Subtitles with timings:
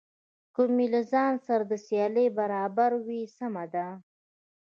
[0.53, 3.87] که مې له ځان سره د سیالۍ برابر وي سمه ده.